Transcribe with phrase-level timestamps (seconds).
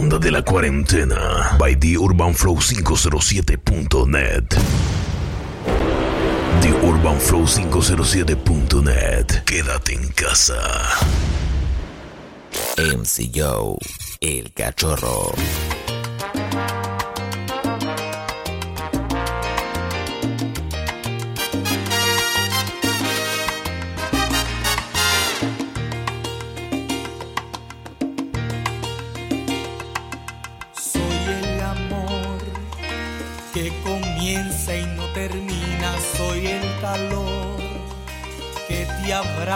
[0.00, 4.48] onda de la cuarentena by The Urban Flow 507.net.
[6.62, 9.44] The Urban Flow 507.net.
[9.44, 10.56] Quédate en casa.
[12.78, 13.76] MC Joe,
[14.20, 15.32] el cachorro.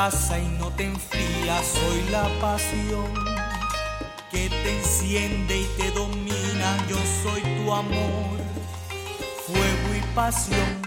[0.05, 3.11] y no te enfría, soy la pasión
[4.31, 8.37] que te enciende y te domina, yo soy tu amor,
[9.47, 10.83] fuego y pasión,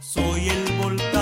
[0.00, 1.17] soy el volcán.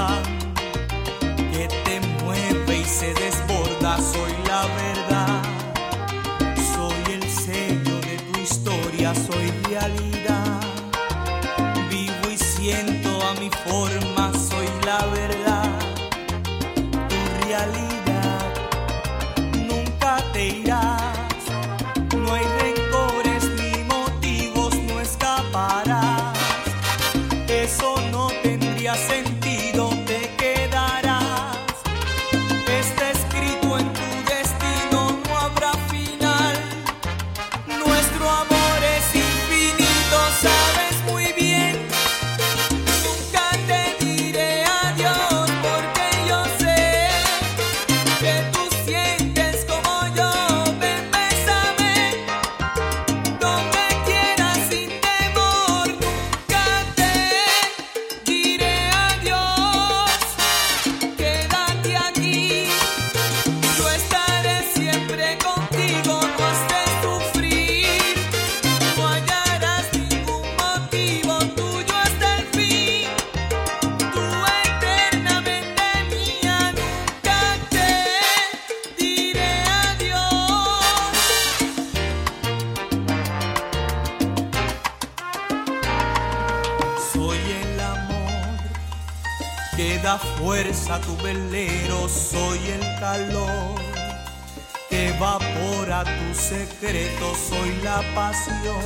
[96.48, 98.84] secreto soy la pasión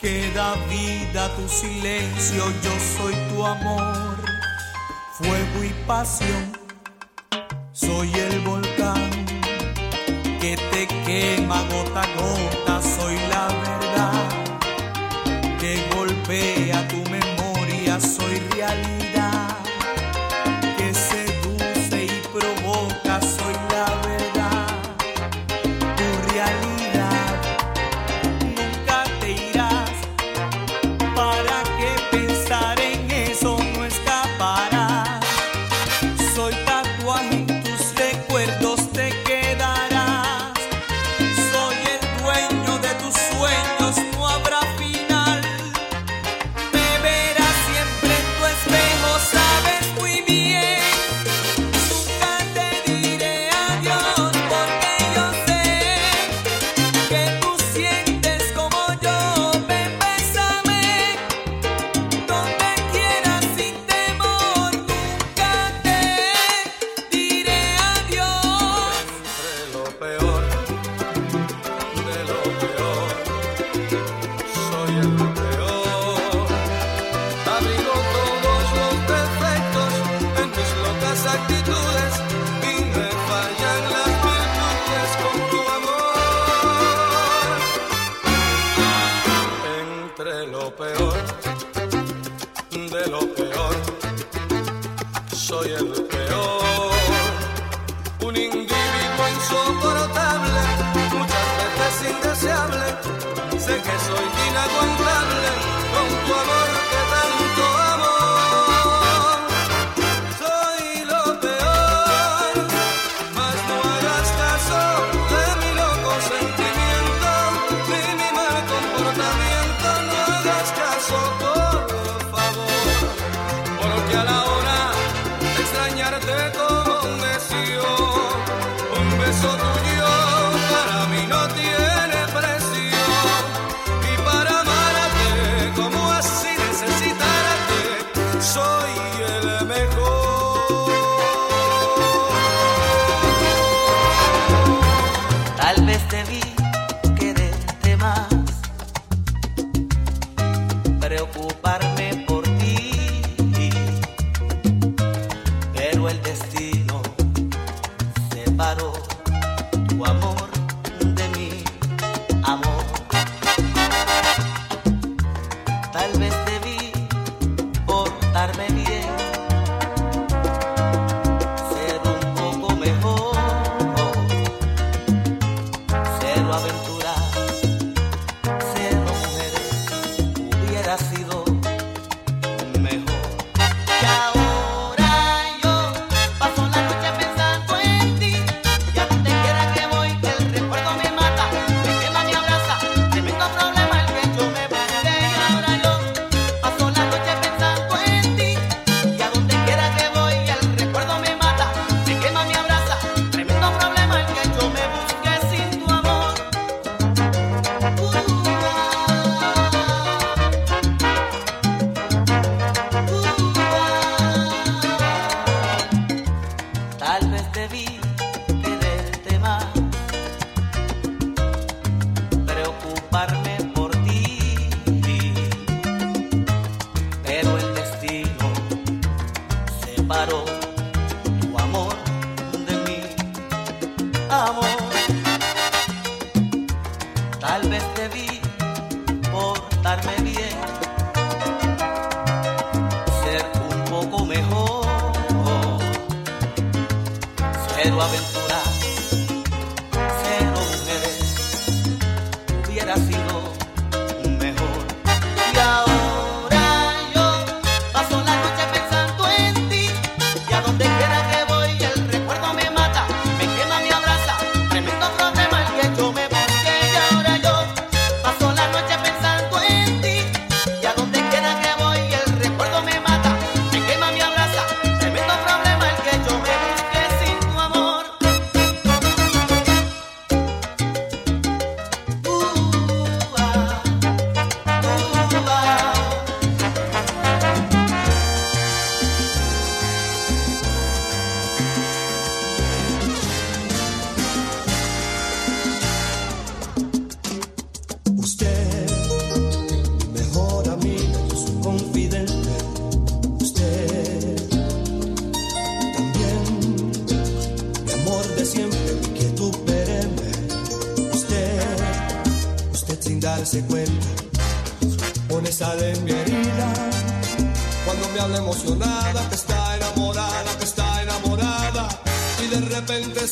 [0.00, 4.16] que da vida a tu silencio, yo soy tu amor,
[5.18, 6.69] fuego y pasión.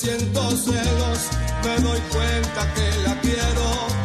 [0.04, 0.38] urbanflow507.net.
[3.24, 3.97] que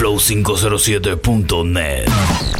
[0.00, 2.59] flow507.net.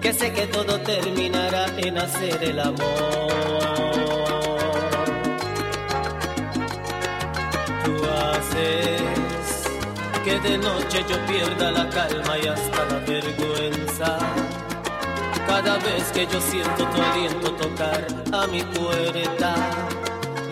[0.00, 3.28] Que sé que todo terminará en hacer el amor.
[7.84, 9.68] Tú haces
[10.24, 14.18] que de noche yo pierda la calma y hasta la vergüenza.
[15.46, 19.54] Cada vez que yo siento tu aliento tocar a mi puerta.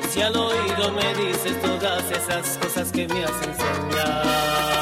[0.03, 4.78] Y si al oído me dices todas esas cosas que me hacen soñar.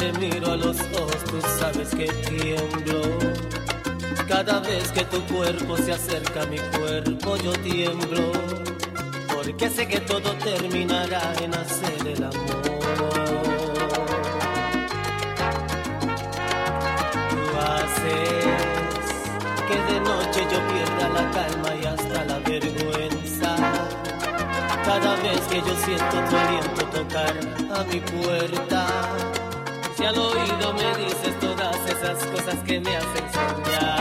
[0.00, 3.02] te miro a los ojos, tú sabes que tiemblo.
[4.26, 8.32] Cada vez que tu cuerpo se acerca a mi cuerpo, yo tiemblo.
[9.34, 12.62] Porque sé que todo terminará en hacer el amor.
[17.30, 17.42] Tú
[17.72, 18.44] haces
[19.68, 23.50] que de noche yo pierda la calma y hasta la vergüenza.
[24.82, 27.34] Cada vez que yo siento tu aliento tocar
[27.78, 29.39] a mi puerta
[30.00, 33.99] si al oído me dices todas esas cosas que me hacen soñar.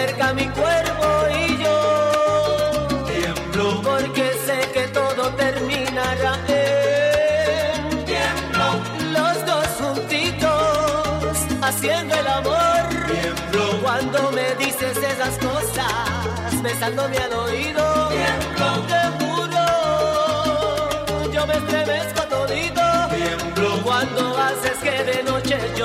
[0.00, 1.78] acerca mi cuerpo y yo.
[3.06, 3.82] Tiemblo.
[3.82, 7.92] Porque sé que todo terminará en
[9.12, 12.88] los dos juntitos haciendo el amor.
[13.08, 13.80] Tiemblo.
[13.82, 18.08] Cuando me dices esas cosas besándome al oído.
[18.08, 18.68] Tiemblo.
[18.88, 19.64] Te juro
[21.30, 22.80] yo me estremezco todito.
[23.14, 23.82] Tiemblo.
[23.82, 25.79] Cuando haces que de noche yo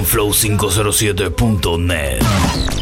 [0.00, 2.81] 507.net.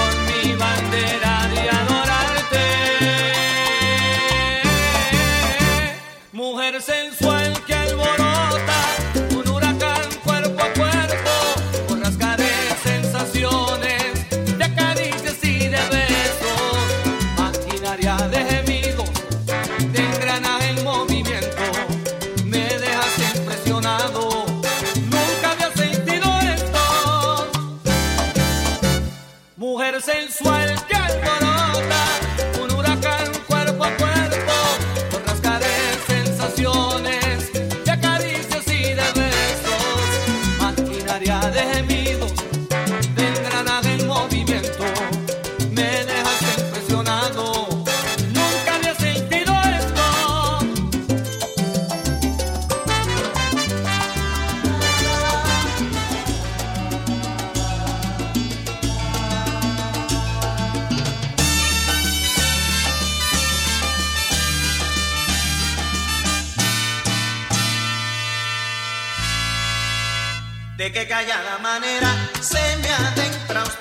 [71.11, 72.07] callada manera
[72.39, 73.80] se me adentra usted.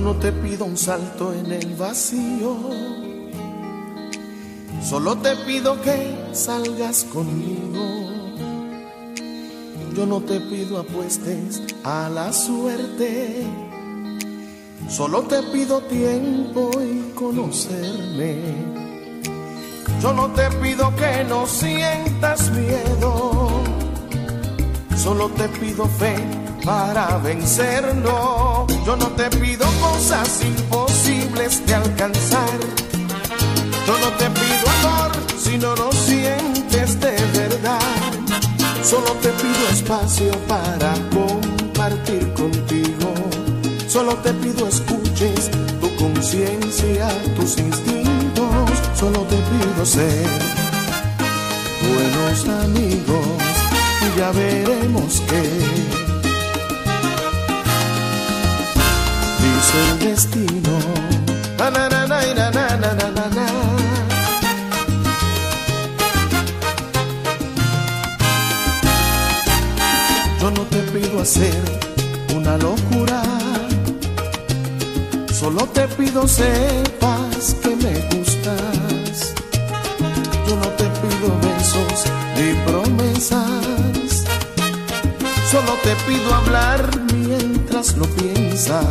[0.00, 2.56] No te pido un salto en el vacío,
[4.82, 8.10] solo te pido que salgas conmigo.
[9.94, 13.42] Yo no te pido apuestes a la suerte,
[14.88, 18.93] solo te pido tiempo y conocerme.
[20.04, 23.48] Yo no te pido que no sientas miedo,
[24.98, 26.14] solo te pido fe
[26.62, 28.66] para vencerlo.
[28.84, 32.60] Yo no te pido cosas imposibles de alcanzar.
[33.86, 37.80] Yo no te pido amor si no lo sientes de verdad.
[38.82, 43.14] Solo te pido espacio para compartir contigo.
[43.88, 48.13] Solo te pido escuches tu conciencia, tus instintos
[48.94, 50.28] solo te pido ser
[51.82, 53.26] buenos amigos
[54.02, 55.42] y ya veremos qué.
[59.42, 60.74] Dice el destino.
[70.40, 71.62] Yo no te pido hacer
[72.36, 73.22] una locura,
[75.32, 78.33] solo te pido sepas que me gustas
[86.06, 88.84] pido hablar mientras lo piensas.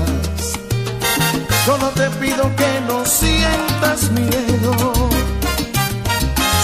[1.65, 4.93] Solo te pido que no sientas miedo.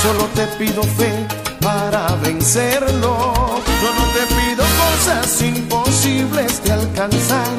[0.01, 1.27] Solo te pido fe
[1.61, 3.33] para vencerlo.
[3.81, 7.57] Yo no te pido cosas imposibles de alcanzar.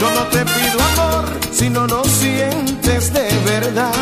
[0.00, 3.92] Yo no te pido amor si no lo sientes de verdad.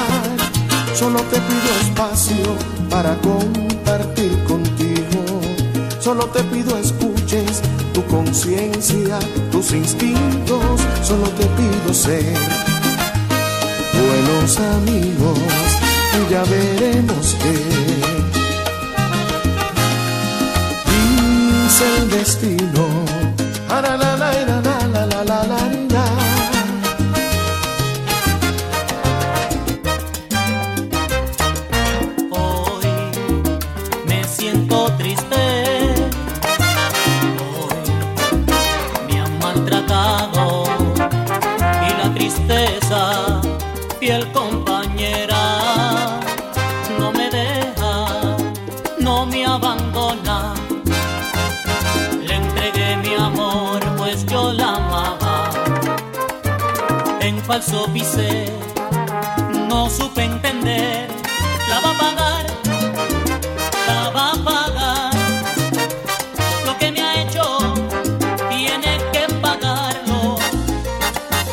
[0.95, 2.57] Solo te pido espacio
[2.91, 5.41] para compartir contigo.
[6.01, 6.77] Solo te pido
[7.93, 9.19] tu conciencia,
[9.51, 10.81] tus instintos.
[11.03, 12.35] Solo te pido ser
[13.95, 15.39] buenos amigos
[16.19, 18.03] y ya veremos qué
[21.83, 23.03] el destino.
[57.53, 58.47] Falso pisé,
[59.69, 61.07] no supe entender,
[61.69, 62.45] la va a pagar,
[63.89, 65.11] la va a pagar,
[66.65, 67.45] lo que me ha hecho,
[68.49, 70.39] tiene que pagarlo,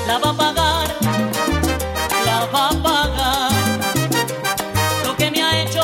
[0.08, 0.88] la va a pagar,
[2.26, 3.52] la va a pagar,
[5.06, 5.84] lo que me ha hecho,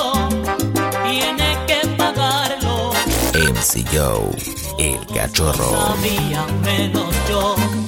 [1.04, 2.94] tiene que pagarlo.
[3.34, 4.32] MC Joe,
[4.80, 5.72] el cachorro.
[5.72, 7.85] Sabía menos yo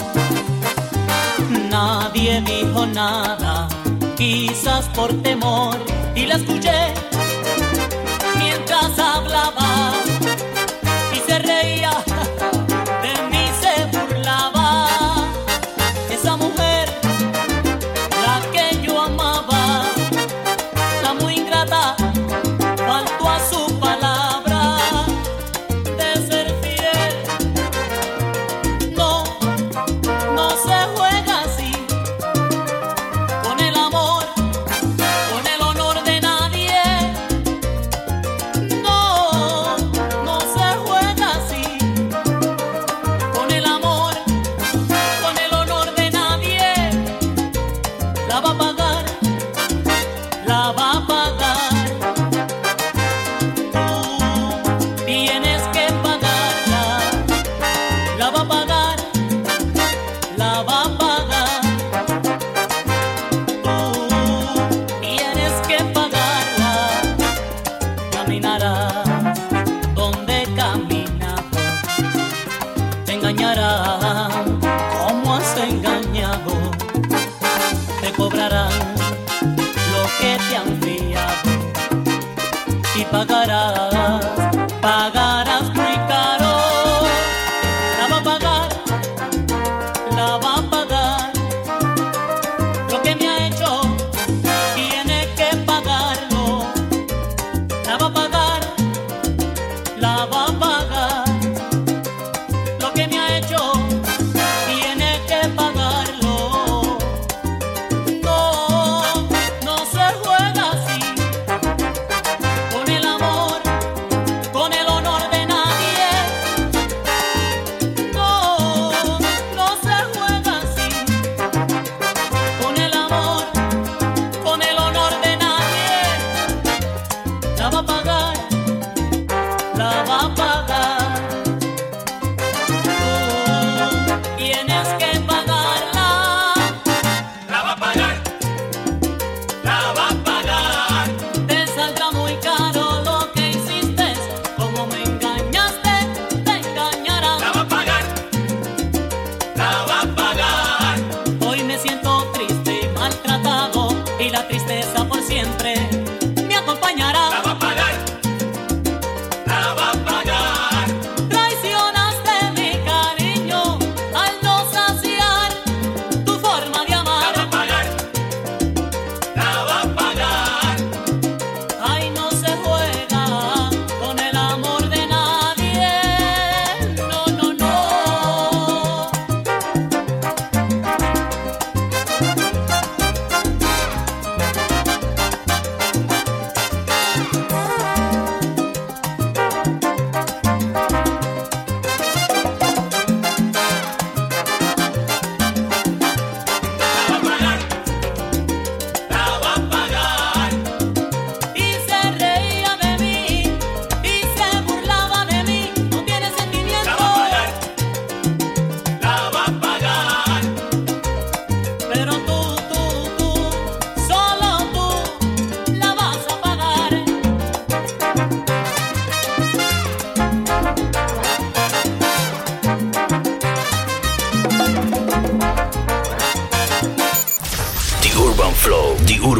[2.27, 3.67] nadie dijo nada,
[4.17, 5.77] quizás por temor,
[6.15, 6.93] y la escuché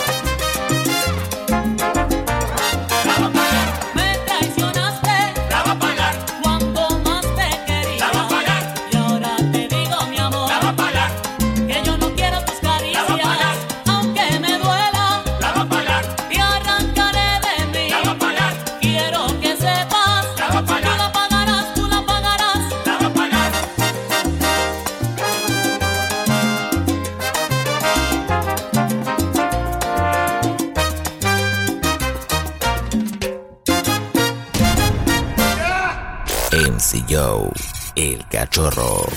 [38.54, 39.10] cachorro.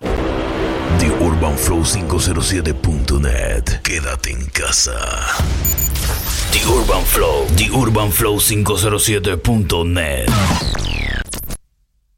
[0.00, 3.82] The Urban Flow 507.net.
[3.82, 4.98] Quédate en casa.
[6.52, 10.85] The Urban Flow, The Urban Flow 507.net.